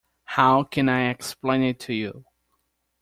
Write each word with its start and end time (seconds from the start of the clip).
How 0.25 0.63
can 0.63 0.89
I 0.89 1.11
explain 1.11 1.61
it 1.61 1.79
to 1.81 1.93
you? 1.93 2.25